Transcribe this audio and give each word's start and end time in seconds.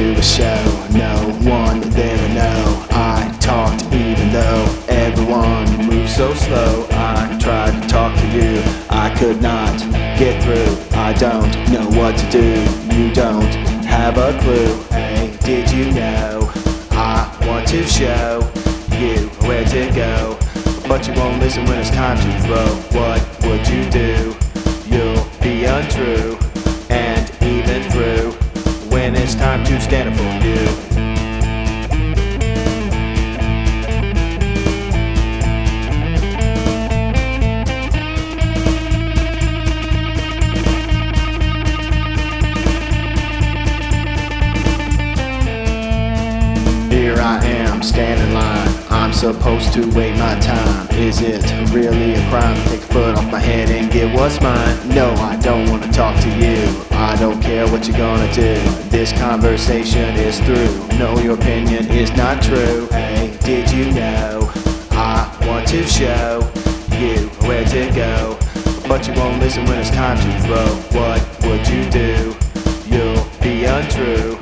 the 0.00 0.22
show. 0.22 0.64
No 0.96 1.14
one 1.48 1.80
there 1.90 2.16
to 2.16 2.34
know. 2.34 2.86
I 2.90 3.36
talked 3.40 3.82
even 3.92 4.32
though 4.32 4.64
everyone 4.88 5.66
moves 5.86 6.16
so 6.16 6.32
slow. 6.34 6.86
I 6.90 7.38
tried 7.38 7.80
to 7.82 7.88
talk 7.88 8.18
to 8.18 8.26
you, 8.28 8.62
I 8.88 9.14
could 9.18 9.42
not 9.42 9.78
get 10.18 10.42
through. 10.42 10.72
I 10.96 11.12
don't 11.12 11.52
know 11.70 11.86
what 12.00 12.16
to 12.16 12.30
do. 12.30 12.48
You 12.96 13.12
don't 13.12 13.52
have 13.84 14.16
a 14.16 14.38
clue. 14.40 14.74
Hey, 14.90 15.36
did 15.44 15.70
you 15.70 15.92
know? 15.92 16.50
I 16.92 17.28
want 17.46 17.68
to 17.68 17.84
show 17.86 18.50
you 18.98 19.28
where 19.46 19.66
to 19.66 19.90
go. 19.94 20.38
But 20.88 21.06
you 21.06 21.14
won't 21.14 21.40
listen 21.40 21.64
when 21.66 21.78
it's 21.78 21.90
time 21.90 22.16
to 22.16 22.46
throw. 22.46 22.68
What 22.98 23.20
would 23.44 23.68
you 23.68 23.88
do? 23.90 24.34
You'll 24.86 25.26
be 25.42 25.66
untrue. 25.66 26.38
It's 29.32 29.38
time 29.38 29.62
to 29.64 29.80
stand 29.80 30.08
up 30.08 30.16
for 30.16 30.24
you. 30.44 30.56
Here 46.90 47.16
I 47.20 47.44
am, 47.44 47.82
standing 47.84 48.26
in 48.26 48.34
line. 48.34 48.79
I'm 49.00 49.14
supposed 49.14 49.72
to 49.72 49.80
wait 49.96 50.12
my 50.18 50.38
time. 50.40 50.86
Is 50.90 51.22
it 51.22 51.42
really 51.72 52.12
a 52.12 52.28
crime 52.28 52.54
to 52.54 52.68
take 52.68 52.82
a 52.82 52.92
foot 52.92 53.16
off 53.16 53.32
my 53.32 53.40
head 53.40 53.70
and 53.70 53.90
get 53.90 54.14
what's 54.14 54.38
mine? 54.42 54.88
No, 54.90 55.10
I 55.14 55.36
don't 55.36 55.70
want 55.70 55.82
to 55.84 55.90
talk 55.90 56.20
to 56.20 56.28
you. 56.28 56.68
I 56.90 57.16
don't 57.16 57.40
care 57.40 57.66
what 57.66 57.88
you're 57.88 57.96
gonna 57.96 58.30
do. 58.34 58.56
This 58.90 59.14
conversation 59.14 60.14
is 60.16 60.38
through. 60.40 60.98
No, 60.98 61.18
your 61.18 61.34
opinion 61.34 61.90
is 61.90 62.12
not 62.12 62.42
true. 62.42 62.88
Hey, 62.90 63.34
did 63.42 63.70
you 63.70 63.90
know? 63.90 64.52
I 64.90 65.34
want 65.48 65.66
to 65.68 65.82
show 65.86 66.40
you 66.98 67.30
where 67.48 67.64
to 67.64 67.90
go. 67.94 68.38
But 68.86 69.08
you 69.08 69.14
won't 69.14 69.40
listen 69.40 69.64
when 69.64 69.78
it's 69.78 69.90
time 69.90 70.18
to 70.18 70.46
throw. 70.46 71.00
What 71.00 71.20
would 71.46 71.66
you 71.66 71.88
do? 71.88 72.36
You'll 72.84 73.26
be 73.40 73.64
untrue. 73.64 74.38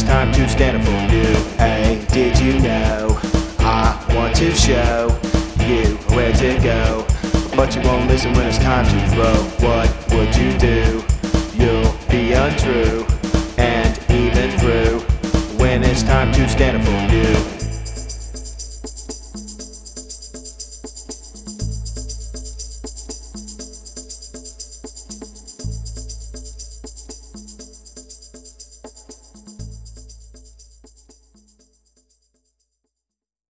It's 0.00 0.08
time 0.08 0.30
to 0.30 0.48
stand 0.48 0.76
up 0.76 0.84
for 0.84 1.12
you. 1.12 1.24
Hey, 1.56 2.04
did 2.12 2.38
you 2.38 2.60
know? 2.60 3.18
I 3.58 4.14
want 4.14 4.36
to 4.36 4.54
show 4.54 5.08
you 5.66 5.96
where 6.14 6.32
to 6.34 6.56
go. 6.62 7.04
But 7.56 7.74
you 7.74 7.82
won't 7.82 8.06
listen 8.06 8.32
when 8.34 8.46
it's 8.46 8.58
time 8.58 8.84
to 8.86 9.14
throw. 9.14 9.34
What 9.66 9.88
would 10.12 10.36
you 10.36 10.56
do? 10.56 11.02
You'll 11.52 11.92
be 12.08 12.32
untrue. 12.32 13.06
And 13.56 13.98
even 14.08 14.56
through 14.60 15.00
when 15.58 15.82
it's 15.82 16.04
time 16.04 16.32
to 16.32 16.48
stand 16.48 16.76
up 16.76 16.84
for 16.84 17.14
you. 17.14 17.57